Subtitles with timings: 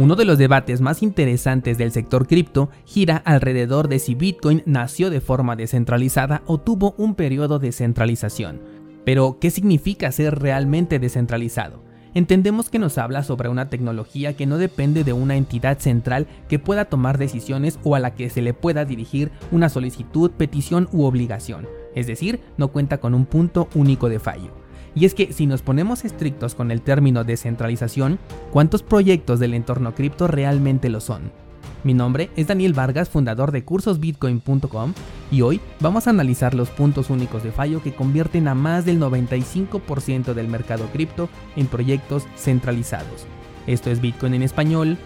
[0.00, 5.10] Uno de los debates más interesantes del sector cripto gira alrededor de si Bitcoin nació
[5.10, 8.62] de forma descentralizada o tuvo un periodo de centralización.
[9.04, 11.84] Pero, ¿qué significa ser realmente descentralizado?
[12.14, 16.58] Entendemos que nos habla sobre una tecnología que no depende de una entidad central que
[16.58, 21.04] pueda tomar decisiones o a la que se le pueda dirigir una solicitud, petición u
[21.04, 24.59] obligación, es decir, no cuenta con un punto único de fallo.
[24.94, 28.18] Y es que si nos ponemos estrictos con el término descentralización,
[28.50, 31.32] ¿cuántos proyectos del entorno cripto realmente lo son?
[31.82, 34.92] Mi nombre es Daniel Vargas, fundador de cursosbitcoin.com
[35.30, 39.00] y hoy vamos a analizar los puntos únicos de fallo que convierten a más del
[39.00, 43.26] 95% del mercado cripto en proyectos centralizados.
[43.66, 44.98] Esto es Bitcoin en español.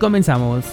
[0.00, 0.64] Comenzamos.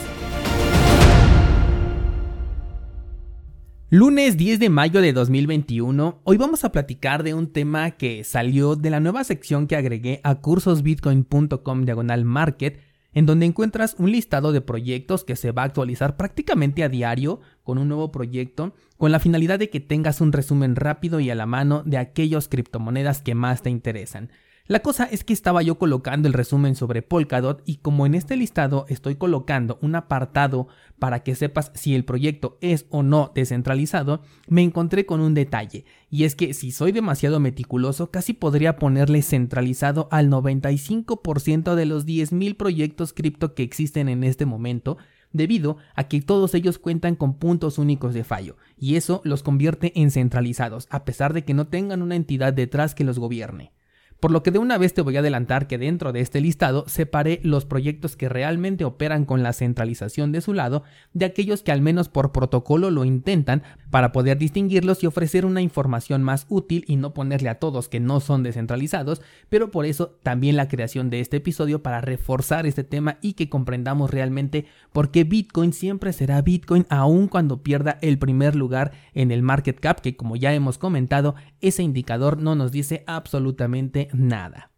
[3.90, 8.76] Lunes 10 de mayo de 2021, hoy vamos a platicar de un tema que salió
[8.76, 12.82] de la nueva sección que agregué a cursosbitcoin.com diagonal market,
[13.14, 17.40] en donde encuentras un listado de proyectos que se va a actualizar prácticamente a diario
[17.64, 21.36] con un nuevo proyecto, con la finalidad de que tengas un resumen rápido y a
[21.36, 24.32] la mano de aquellas criptomonedas que más te interesan.
[24.70, 28.36] La cosa es que estaba yo colocando el resumen sobre Polkadot y como en este
[28.36, 30.68] listado estoy colocando un apartado
[31.00, 35.86] para que sepas si el proyecto es o no descentralizado, me encontré con un detalle
[36.10, 42.06] y es que si soy demasiado meticuloso casi podría ponerle centralizado al 95% de los
[42.06, 44.98] 10.000 proyectos cripto que existen en este momento
[45.32, 49.92] debido a que todos ellos cuentan con puntos únicos de fallo, y eso los convierte
[50.00, 53.72] en centralizados, a pesar de que no tengan una entidad detrás que los gobierne.
[54.20, 56.86] Por lo que de una vez te voy a adelantar que dentro de este listado
[56.88, 61.72] separé los proyectos que realmente operan con la centralización de su lado de aquellos que
[61.72, 66.84] al menos por protocolo lo intentan para poder distinguirlos y ofrecer una información más útil
[66.88, 71.10] y no ponerle a todos que no son descentralizados, pero por eso también la creación
[71.10, 76.12] de este episodio para reforzar este tema y que comprendamos realmente por qué Bitcoin siempre
[76.12, 80.54] será Bitcoin aun cuando pierda el primer lugar en el market cap que como ya
[80.54, 84.72] hemos comentado ese indicador no nos dice absolutamente nada.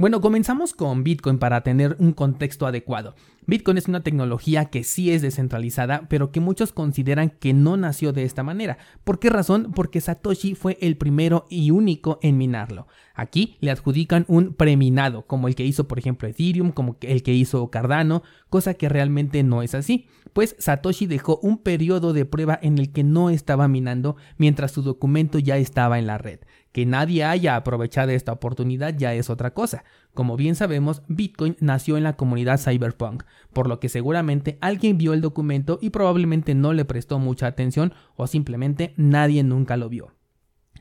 [0.00, 3.14] Bueno, comenzamos con Bitcoin para tener un contexto adecuado.
[3.46, 8.14] Bitcoin es una tecnología que sí es descentralizada, pero que muchos consideran que no nació
[8.14, 8.78] de esta manera.
[9.04, 9.72] ¿Por qué razón?
[9.74, 12.86] Porque Satoshi fue el primero y único en minarlo.
[13.14, 17.34] Aquí le adjudican un preminado, como el que hizo por ejemplo Ethereum, como el que
[17.34, 22.58] hizo Cardano, cosa que realmente no es así, pues Satoshi dejó un periodo de prueba
[22.62, 26.40] en el que no estaba minando mientras su documento ya estaba en la red.
[26.72, 29.84] Que nadie haya aprovechado esta oportunidad ya es otra cosa.
[30.14, 35.12] Como bien sabemos, Bitcoin nació en la comunidad cyberpunk, por lo que seguramente alguien vio
[35.12, 40.12] el documento y probablemente no le prestó mucha atención o simplemente nadie nunca lo vio.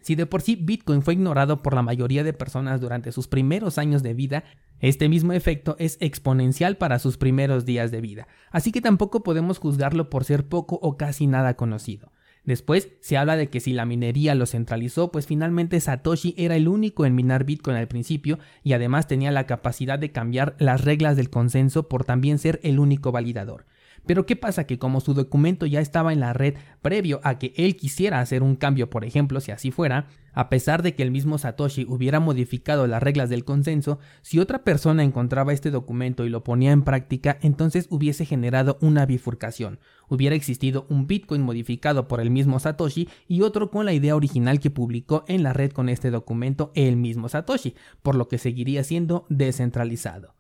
[0.02, 3.78] Si de por sí Bitcoin fue ignorado por la mayoría de personas durante sus primeros
[3.78, 4.44] años de vida,
[4.80, 9.58] este mismo efecto es exponencial para sus primeros días de vida, así que tampoco podemos
[9.58, 12.12] juzgarlo por ser poco o casi nada conocido.
[12.44, 16.68] Después se habla de que si la minería lo centralizó, pues finalmente Satoshi era el
[16.68, 21.16] único en minar Bitcoin al principio y además tenía la capacidad de cambiar las reglas
[21.16, 23.66] del consenso por también ser el único validador.
[24.06, 24.64] Pero ¿qué pasa?
[24.64, 28.44] Que como su documento ya estaba en la red previo a que él quisiera hacer
[28.44, 32.20] un cambio, por ejemplo, si así fuera, a pesar de que el mismo Satoshi hubiera
[32.20, 36.84] modificado las reglas del consenso, si otra persona encontraba este documento y lo ponía en
[36.84, 39.80] práctica, entonces hubiese generado una bifurcación.
[40.10, 44.60] Hubiera existido un Bitcoin modificado por el mismo Satoshi y otro con la idea original
[44.60, 48.84] que publicó en la red con este documento el mismo Satoshi, por lo que seguiría
[48.84, 50.36] siendo descentralizado.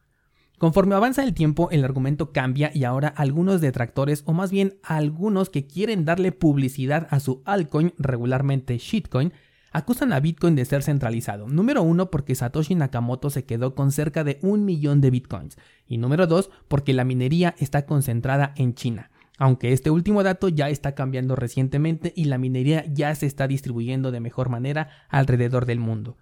[0.57, 5.49] Conforme avanza el tiempo, el argumento cambia y ahora algunos detractores, o más bien algunos
[5.49, 9.31] que quieren darle publicidad a su altcoin, regularmente shitcoin,
[9.71, 11.47] acusan a Bitcoin de ser centralizado.
[11.47, 15.57] Número uno, porque Satoshi Nakamoto se quedó con cerca de un millón de Bitcoins.
[15.87, 19.11] Y número dos, porque la minería está concentrada en China.
[19.39, 24.11] Aunque este último dato ya está cambiando recientemente y la minería ya se está distribuyendo
[24.11, 26.17] de mejor manera alrededor del mundo.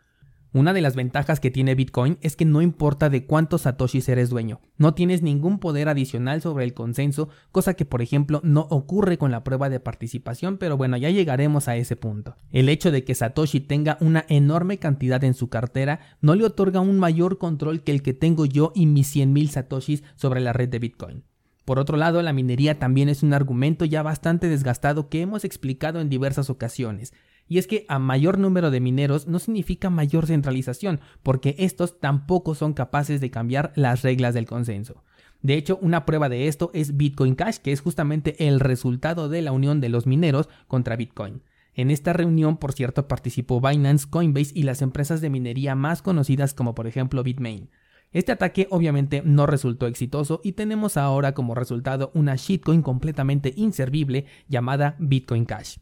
[0.54, 4.30] Una de las ventajas que tiene Bitcoin es que no importa de cuántos satoshis eres
[4.30, 9.18] dueño, no tienes ningún poder adicional sobre el consenso, cosa que por ejemplo no ocurre
[9.18, 12.38] con la prueba de participación, pero bueno, ya llegaremos a ese punto.
[12.52, 16.80] El hecho de que Satoshi tenga una enorme cantidad en su cartera no le otorga
[16.80, 20.70] un mayor control que el que tengo yo y mis 100.000 satoshis sobre la red
[20.70, 21.24] de Bitcoin.
[21.68, 26.00] Por otro lado, la minería también es un argumento ya bastante desgastado que hemos explicado
[26.00, 27.12] en diversas ocasiones.
[27.50, 32.56] Y es que a mayor número de mineros no significa mayor centralización, porque estos tampoco
[32.56, 35.04] son capaces de cambiar las reglas del consenso.
[35.42, 39.42] De hecho, una prueba de esto es Bitcoin Cash, que es justamente el resultado de
[39.42, 41.42] la unión de los mineros contra Bitcoin.
[41.74, 46.54] En esta reunión, por cierto, participó Binance, Coinbase y las empresas de minería más conocidas
[46.54, 47.70] como por ejemplo Bitmain.
[48.14, 54.26] Este ataque obviamente no resultó exitoso y tenemos ahora como resultado una shitcoin completamente inservible
[54.48, 55.78] llamada Bitcoin Cash.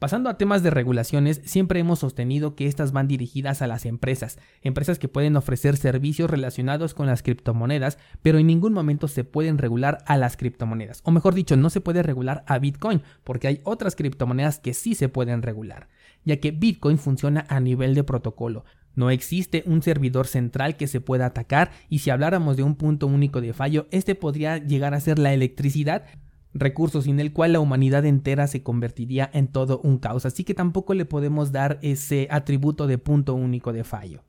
[0.00, 4.38] Pasando a temas de regulaciones, siempre hemos sostenido que estas van dirigidas a las empresas,
[4.62, 9.58] empresas que pueden ofrecer servicios relacionados con las criptomonedas, pero en ningún momento se pueden
[9.58, 11.02] regular a las criptomonedas.
[11.04, 14.94] O mejor dicho, no se puede regular a Bitcoin, porque hay otras criptomonedas que sí
[14.94, 15.88] se pueden regular,
[16.24, 18.64] ya que Bitcoin funciona a nivel de protocolo.
[18.94, 23.06] No existe un servidor central que se pueda atacar y si habláramos de un punto
[23.06, 26.04] único de fallo, este podría llegar a ser la electricidad
[26.52, 30.54] recurso sin el cual la humanidad entera se convertiría en todo un caos, así que
[30.54, 34.24] tampoco le podemos dar ese atributo de punto único de fallo.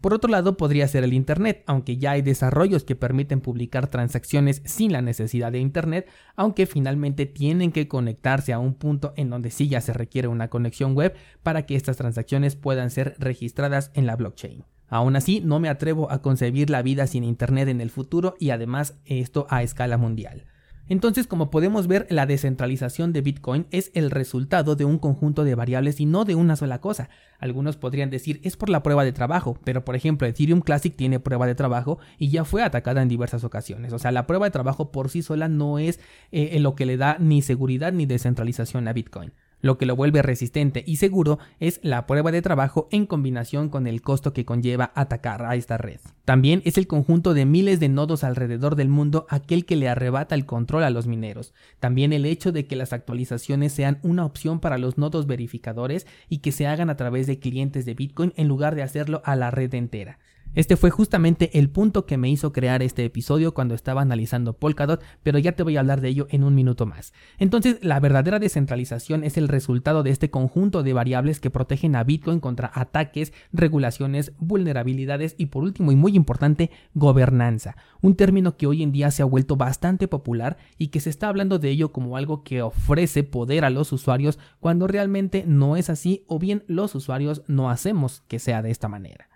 [0.00, 4.62] Por otro lado, podría ser el Internet, aunque ya hay desarrollos que permiten publicar transacciones
[4.64, 9.50] sin la necesidad de Internet, aunque finalmente tienen que conectarse a un punto en donde
[9.50, 14.06] sí ya se requiere una conexión web para que estas transacciones puedan ser registradas en
[14.06, 14.64] la blockchain.
[14.88, 18.50] Aún así, no me atrevo a concebir la vida sin Internet en el futuro y
[18.50, 20.46] además esto a escala mundial.
[20.90, 25.54] Entonces, como podemos ver, la descentralización de Bitcoin es el resultado de un conjunto de
[25.54, 27.08] variables y no de una sola cosa.
[27.38, 31.20] Algunos podrían decir es por la prueba de trabajo, pero por ejemplo Ethereum Classic tiene
[31.20, 33.92] prueba de trabajo y ya fue atacada en diversas ocasiones.
[33.92, 36.00] O sea, la prueba de trabajo por sí sola no es
[36.32, 39.32] eh, lo que le da ni seguridad ni descentralización a Bitcoin.
[39.62, 43.86] Lo que lo vuelve resistente y seguro es la prueba de trabajo en combinación con
[43.86, 46.00] el costo que conlleva atacar a esta red.
[46.24, 50.34] También es el conjunto de miles de nodos alrededor del mundo aquel que le arrebata
[50.34, 51.52] el control a los mineros.
[51.78, 56.38] También el hecho de que las actualizaciones sean una opción para los nodos verificadores y
[56.38, 59.50] que se hagan a través de clientes de Bitcoin en lugar de hacerlo a la
[59.50, 60.18] red entera.
[60.56, 65.00] Este fue justamente el punto que me hizo crear este episodio cuando estaba analizando Polkadot,
[65.22, 67.12] pero ya te voy a hablar de ello en un minuto más.
[67.38, 72.02] Entonces, la verdadera descentralización es el resultado de este conjunto de variables que protegen a
[72.02, 78.66] Bitcoin contra ataques, regulaciones, vulnerabilidades y por último y muy importante, gobernanza, un término que
[78.66, 81.92] hoy en día se ha vuelto bastante popular y que se está hablando de ello
[81.92, 86.64] como algo que ofrece poder a los usuarios cuando realmente no es así o bien
[86.66, 89.30] los usuarios no hacemos que sea de esta manera.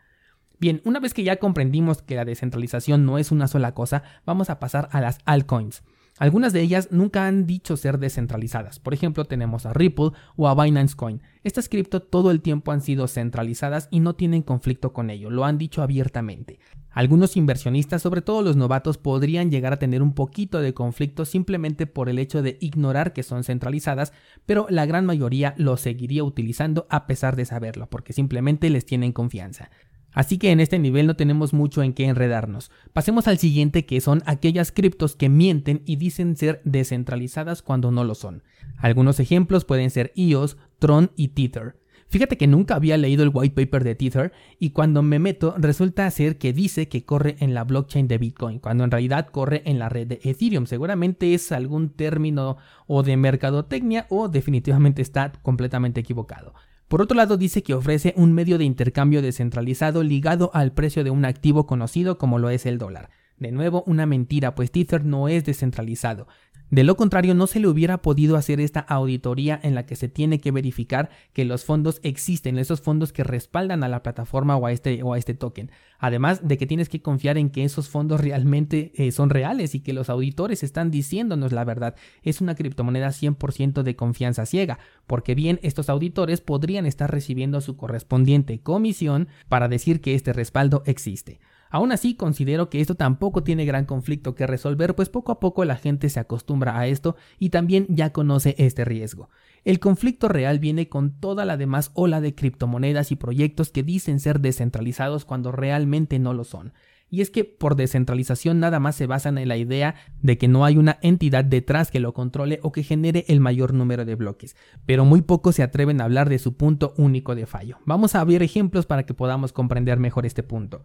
[0.61, 4.51] Bien, una vez que ya comprendimos que la descentralización no es una sola cosa, vamos
[4.51, 5.83] a pasar a las altcoins.
[6.19, 8.79] Algunas de ellas nunca han dicho ser descentralizadas.
[8.79, 11.21] Por ejemplo, tenemos a Ripple o a Binance Coin.
[11.43, 15.45] Estas cripto todo el tiempo han sido centralizadas y no tienen conflicto con ello, lo
[15.45, 16.61] han dicho abiertamente.
[16.91, 21.89] Algunos inversionistas, sobre todo los novatos, podrían llegar a tener un poquito de conflicto simplemente
[21.89, 24.13] por el hecho de ignorar que son centralizadas,
[24.47, 29.13] pero la gran mayoría lo seguiría utilizando a pesar de saberlo, porque simplemente les tienen
[29.13, 29.71] confianza.
[30.15, 32.71] Así que en este nivel no tenemos mucho en qué enredarnos.
[32.93, 38.05] Pasemos al siguiente que son aquellas criptos que mienten y dicen ser descentralizadas cuando no
[38.05, 38.45] lo son.
[38.79, 41.77] Algunos ejemplos pueden ser EOS, Tron y Tether.
[42.09, 46.09] Fíjate que nunca había leído el white paper de Tether y cuando me meto resulta
[46.13, 49.81] ser que dice que corre en la blockchain de Bitcoin, cuando en realidad corre en
[49.81, 50.67] la red de Ethereum.
[50.67, 52.57] Seguramente es algún término
[52.87, 56.55] o de mercadotecnia o definitivamente está completamente equivocado.
[56.95, 61.11] Por otro lado, dice que ofrece un medio de intercambio descentralizado ligado al precio de
[61.11, 63.11] un activo conocido como lo es el dólar.
[63.37, 66.29] De nuevo, una mentira, pues Tether no es descentralizado.
[66.75, 70.09] De lo contrario, no se le hubiera podido hacer esta auditoría en la que se
[70.09, 74.67] tiene que verificar que los fondos existen, esos fondos que respaldan a la plataforma o
[74.67, 75.71] a este, o este token.
[76.01, 79.81] Además de que tienes que confiar en que esos fondos realmente eh, son reales y
[79.83, 81.95] que los auditores están diciéndonos la verdad.
[82.25, 87.77] Es una criptomoneda 100% de confianza ciega, porque bien estos auditores podrían estar recibiendo su
[87.77, 91.39] correspondiente comisión para decir que este respaldo existe.
[91.71, 95.65] Aún así, considero que esto tampoco tiene gran conflicto que resolver, pues poco a poco
[95.65, 99.29] la gente se acostumbra a esto y también ya conoce este riesgo.
[99.65, 104.21] El conflicto real viene con toda la demás ola de criptomonedas y proyectos que dicen
[104.21, 106.73] ser descentralizados cuando realmente no lo son.
[107.11, 110.65] Y es que por descentralización nada más se basan en la idea de que no
[110.65, 114.57] hay una entidad detrás que lo controle o que genere el mayor número de bloques,
[114.85, 117.79] pero muy pocos se atreven a hablar de su punto único de fallo.
[117.85, 120.85] Vamos a ver ejemplos para que podamos comprender mejor este punto.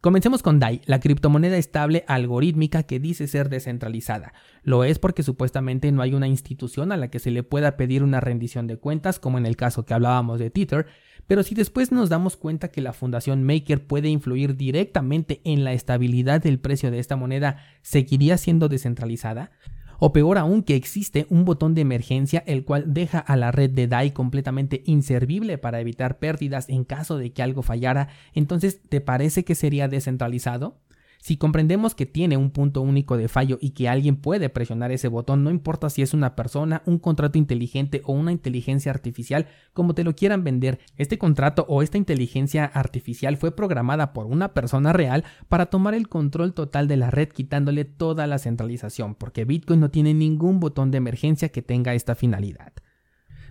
[0.00, 4.32] Comencemos con DAI, la criptomoneda estable algorítmica que dice ser descentralizada.
[4.62, 8.04] Lo es porque supuestamente no hay una institución a la que se le pueda pedir
[8.04, 10.86] una rendición de cuentas, como en el caso que hablábamos de Tether,
[11.26, 15.72] pero si después nos damos cuenta que la fundación Maker puede influir directamente en la
[15.72, 19.50] estabilidad del precio de esta moneda, ¿seguiría siendo descentralizada?
[19.98, 23.70] O peor aún que existe un botón de emergencia el cual deja a la red
[23.70, 29.00] de DAI completamente inservible para evitar pérdidas en caso de que algo fallara, entonces ¿te
[29.00, 30.78] parece que sería descentralizado?
[31.18, 35.08] Si comprendemos que tiene un punto único de fallo y que alguien puede presionar ese
[35.08, 39.94] botón, no importa si es una persona, un contrato inteligente o una inteligencia artificial, como
[39.94, 44.92] te lo quieran vender, este contrato o esta inteligencia artificial fue programada por una persona
[44.92, 49.80] real para tomar el control total de la red quitándole toda la centralización, porque Bitcoin
[49.80, 52.72] no tiene ningún botón de emergencia que tenga esta finalidad.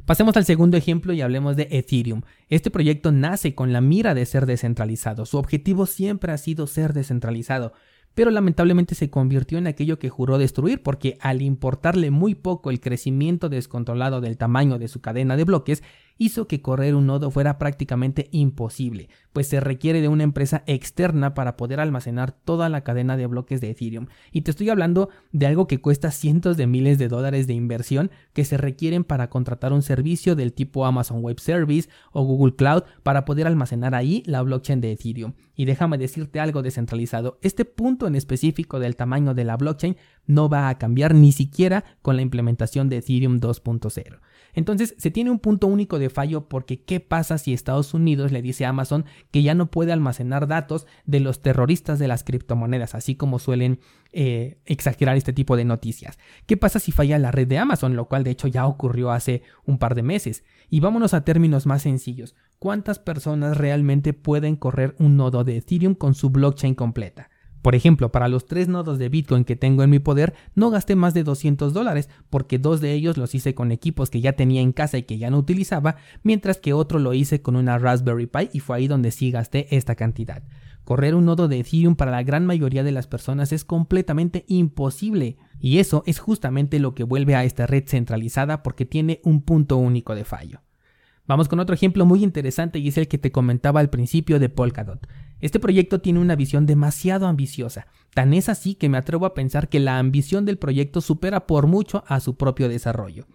[0.07, 2.21] Pasemos al segundo ejemplo y hablemos de Ethereum.
[2.47, 5.25] Este proyecto nace con la mira de ser descentralizado.
[5.25, 7.73] Su objetivo siempre ha sido ser descentralizado
[8.17, 12.79] pero lamentablemente se convirtió en aquello que juró destruir porque al importarle muy poco el
[12.79, 15.83] crecimiento descontrolado del tamaño de su cadena de bloques,
[16.17, 21.33] hizo que correr un nodo fuera prácticamente imposible, pues se requiere de una empresa externa
[21.33, 24.07] para poder almacenar toda la cadena de bloques de Ethereum.
[24.31, 28.12] Y te estoy hablando de algo que cuesta cientos de miles de dólares de inversión
[28.33, 32.83] que se requieren para contratar un servicio del tipo Amazon Web Service o Google Cloud
[33.03, 35.33] para poder almacenar ahí la blockchain de Ethereum.
[35.55, 40.50] Y déjame decirte algo descentralizado, este punto en específico del tamaño de la blockchain no
[40.50, 44.19] va a cambiar ni siquiera con la implementación de Ethereum 2.0.
[44.54, 48.42] Entonces se tiene un punto único de fallo porque ¿qué pasa si Estados Unidos le
[48.42, 52.96] dice a Amazon que ya no puede almacenar datos de los terroristas de las criptomonedas,
[52.96, 53.80] así como suelen
[54.12, 56.18] eh, exagerar este tipo de noticias?
[56.46, 59.44] ¿Qué pasa si falla la red de Amazon, lo cual de hecho ya ocurrió hace
[59.66, 60.44] un par de meses?
[60.70, 62.36] Y vámonos a términos más sencillos.
[62.60, 67.30] ¿Cuántas personas realmente pueden correr un nodo de Ethereum con su blockchain completa?
[67.67, 70.95] Por ejemplo, para los tres nodos de Bitcoin que tengo en mi poder, no gasté
[70.95, 74.62] más de 200 dólares, porque dos de ellos los hice con equipos que ya tenía
[74.62, 78.27] en casa y que ya no utilizaba, mientras que otro lo hice con una Raspberry
[78.27, 80.43] Pi y fue ahí donde sí gasté esta cantidad.
[80.86, 85.36] Correr un nodo de Ethereum para la gran mayoría de las personas es completamente imposible,
[85.59, 89.75] y eso es justamente lo que vuelve a esta red centralizada porque tiene un punto
[89.75, 90.62] único de fallo.
[91.25, 94.47] Vamos con otro ejemplo muy interesante y es el que te comentaba al principio de
[94.47, 95.05] Polkadot.
[95.39, 99.70] Este proyecto tiene una visión demasiado ambiciosa, tan es así que me atrevo a pensar
[99.70, 103.27] que la ambición del proyecto supera por mucho a su propio desarrollo.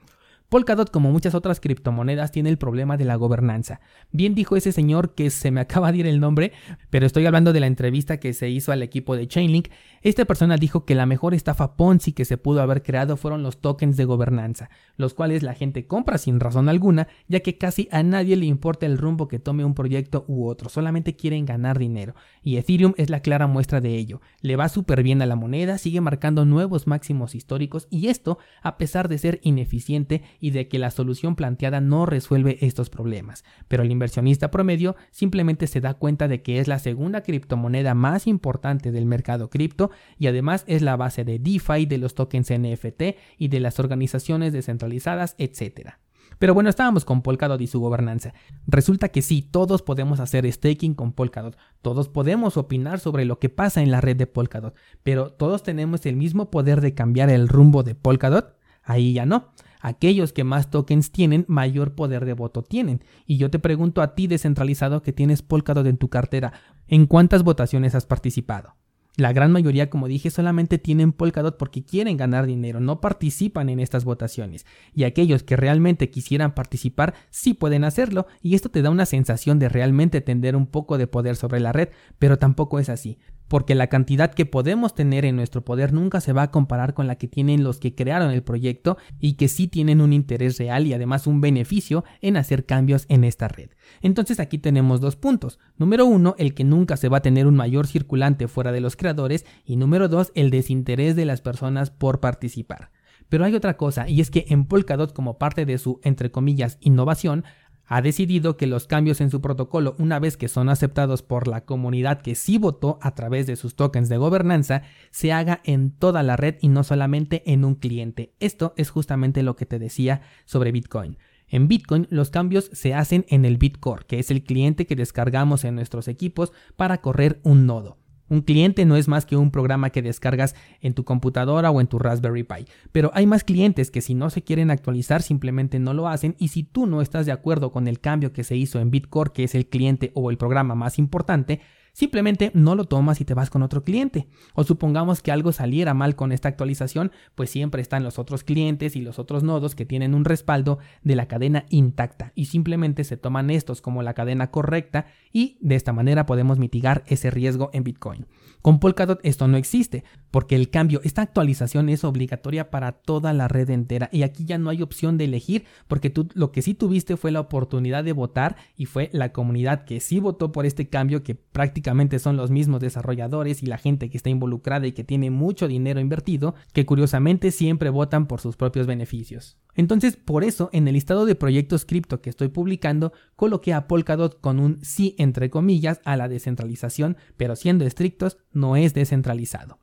[0.52, 3.80] Polkadot, como muchas otras criptomonedas, tiene el problema de la gobernanza.
[4.10, 6.52] Bien dijo ese señor que se me acaba de ir el nombre,
[6.90, 9.68] pero estoy hablando de la entrevista que se hizo al equipo de Chainlink.
[10.02, 13.62] Esta persona dijo que la mejor estafa Ponzi que se pudo haber creado fueron los
[13.62, 14.68] tokens de gobernanza,
[14.98, 18.84] los cuales la gente compra sin razón alguna, ya que casi a nadie le importa
[18.84, 22.14] el rumbo que tome un proyecto u otro, solamente quieren ganar dinero.
[22.42, 24.20] Y Ethereum es la clara muestra de ello.
[24.42, 28.76] Le va súper bien a la moneda, sigue marcando nuevos máximos históricos y esto a
[28.76, 33.84] pesar de ser ineficiente y de que la solución planteada no resuelve estos problemas, pero
[33.84, 38.90] el inversionista promedio simplemente se da cuenta de que es la segunda criptomoneda más importante
[38.90, 43.02] del mercado cripto y además es la base de DeFi, de los tokens NFT
[43.38, 45.92] y de las organizaciones descentralizadas, etc.
[46.40, 48.34] Pero bueno, estábamos con Polkadot y su gobernanza.
[48.66, 53.48] Resulta que sí, todos podemos hacer staking con Polkadot, todos podemos opinar sobre lo que
[53.48, 57.46] pasa en la red de Polkadot, pero todos tenemos el mismo poder de cambiar el
[57.46, 58.56] rumbo de Polkadot.
[58.82, 59.52] Ahí ya no.
[59.84, 63.02] Aquellos que más tokens tienen, mayor poder de voto tienen.
[63.26, 66.52] Y yo te pregunto a ti descentralizado que tienes Polkadot en tu cartera,
[66.86, 68.76] ¿en cuántas votaciones has participado?
[69.16, 73.80] La gran mayoría, como dije, solamente tienen Polkadot porque quieren ganar dinero, no participan en
[73.80, 74.66] estas votaciones.
[74.94, 79.58] Y aquellos que realmente quisieran participar sí pueden hacerlo y esto te da una sensación
[79.58, 81.88] de realmente tener un poco de poder sobre la red,
[82.20, 83.18] pero tampoco es así
[83.52, 87.06] porque la cantidad que podemos tener en nuestro poder nunca se va a comparar con
[87.06, 90.86] la que tienen los que crearon el proyecto y que sí tienen un interés real
[90.86, 93.68] y además un beneficio en hacer cambios en esta red.
[94.00, 95.58] Entonces aquí tenemos dos puntos.
[95.76, 98.96] Número uno, el que nunca se va a tener un mayor circulante fuera de los
[98.96, 102.90] creadores y número dos, el desinterés de las personas por participar.
[103.28, 106.76] Pero hay otra cosa, y es que en Polkadot, como parte de su, entre comillas,
[106.80, 107.44] innovación,
[107.86, 111.64] ha decidido que los cambios en su protocolo, una vez que son aceptados por la
[111.64, 116.22] comunidad que sí votó a través de sus tokens de gobernanza, se haga en toda
[116.22, 118.34] la red y no solamente en un cliente.
[118.40, 121.18] Esto es justamente lo que te decía sobre Bitcoin.
[121.48, 125.64] En Bitcoin los cambios se hacen en el Bitcore, que es el cliente que descargamos
[125.64, 128.01] en nuestros equipos para correr un nodo.
[128.32, 131.86] Un cliente no es más que un programa que descargas en tu computadora o en
[131.86, 135.92] tu Raspberry Pi, pero hay más clientes que si no se quieren actualizar simplemente no
[135.92, 136.34] lo hacen.
[136.38, 139.32] Y si tú no estás de acuerdo con el cambio que se hizo en Bitcore,
[139.34, 141.60] que es el cliente o el programa más importante,
[141.92, 144.26] Simplemente no lo tomas y te vas con otro cliente.
[144.54, 148.96] O supongamos que algo saliera mal con esta actualización, pues siempre están los otros clientes
[148.96, 153.16] y los otros nodos que tienen un respaldo de la cadena intacta y simplemente se
[153.16, 157.84] toman estos como la cadena correcta y de esta manera podemos mitigar ese riesgo en
[157.84, 158.26] Bitcoin.
[158.62, 163.48] Con Polkadot esto no existe, porque el cambio, esta actualización es obligatoria para toda la
[163.48, 166.72] red entera y aquí ya no hay opción de elegir, porque tú lo que sí
[166.72, 170.88] tuviste fue la oportunidad de votar y fue la comunidad que sí votó por este
[170.88, 175.02] cambio que prácticamente son los mismos desarrolladores y la gente que está involucrada y que
[175.02, 179.58] tiene mucho dinero invertido, que curiosamente siempre votan por sus propios beneficios.
[179.74, 184.40] Entonces, por eso, en el listado de proyectos cripto que estoy publicando, coloqué a Polkadot
[184.40, 189.78] con un sí entre comillas a la descentralización, pero siendo estrictos, no es descentralizado.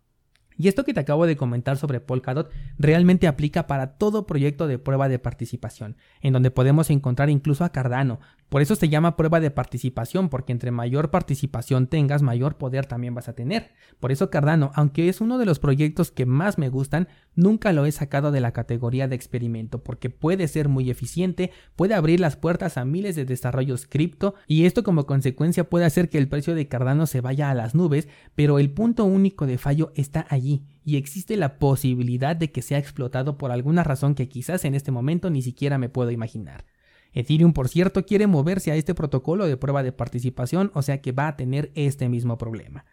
[0.60, 4.78] Y esto que te acabo de comentar sobre Polkadot realmente aplica para todo proyecto de
[4.78, 8.20] prueba de participación, en donde podemos encontrar incluso a Cardano.
[8.50, 13.14] Por eso se llama prueba de participación, porque entre mayor participación tengas, mayor poder también
[13.14, 13.72] vas a tener.
[14.00, 17.86] Por eso Cardano, aunque es uno de los proyectos que más me gustan, nunca lo
[17.86, 22.36] he sacado de la categoría de experimento, porque puede ser muy eficiente, puede abrir las
[22.36, 26.56] puertas a miles de desarrollos cripto, y esto como consecuencia puede hacer que el precio
[26.56, 30.64] de Cardano se vaya a las nubes, pero el punto único de fallo está allí
[30.84, 34.92] y existe la posibilidad de que sea explotado por alguna razón que quizás en este
[34.92, 36.66] momento ni siquiera me puedo imaginar.
[37.14, 41.12] Ethereum, por cierto, quiere moverse a este protocolo de prueba de participación, o sea que
[41.12, 42.86] va a tener este mismo problema.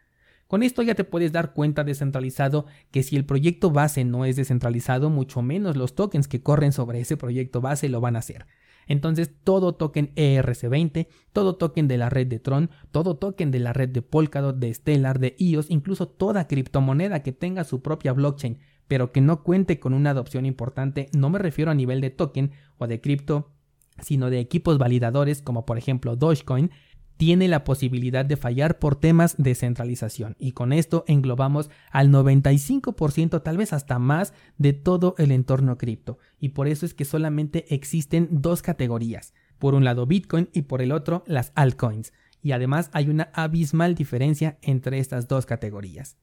[0.46, 4.36] Con esto ya te puedes dar cuenta descentralizado que si el proyecto base no es
[4.36, 8.46] descentralizado, mucho menos los tokens que corren sobre ese proyecto base lo van a hacer.
[8.86, 13.72] Entonces todo token ERC20, todo token de la red de Tron, todo token de la
[13.72, 18.60] red de Polkadot, de Stellar, de EOS, incluso toda criptomoneda que tenga su propia blockchain,
[18.86, 22.52] pero que no cuente con una adopción importante, no me refiero a nivel de token
[22.78, 23.55] o de cripto,
[24.00, 26.70] sino de equipos validadores como por ejemplo Dogecoin,
[27.16, 30.36] tiene la posibilidad de fallar por temas de centralización.
[30.38, 36.18] Y con esto englobamos al 95% tal vez hasta más de todo el entorno cripto.
[36.38, 40.82] Y por eso es que solamente existen dos categorías, por un lado Bitcoin y por
[40.82, 42.12] el otro las altcoins.
[42.42, 46.16] Y además hay una abismal diferencia entre estas dos categorías.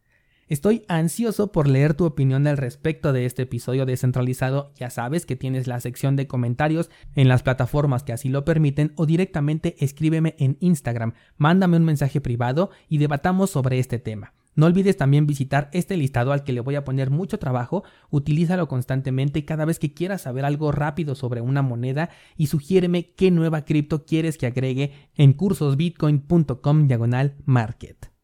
[0.53, 4.71] Estoy ansioso por leer tu opinión al respecto de este episodio descentralizado.
[4.75, 8.93] Ya sabes que tienes la sección de comentarios en las plataformas que así lo permiten
[8.95, 14.35] o directamente escríbeme en Instagram, mándame un mensaje privado y debatamos sobre este tema.
[14.53, 18.67] No olvides también visitar este listado al que le voy a poner mucho trabajo, utilízalo
[18.67, 23.65] constantemente cada vez que quieras saber algo rápido sobre una moneda y sugiéreme qué nueva
[23.65, 28.12] cripto quieres que agregue en cursosbitcoin.com diagonal market.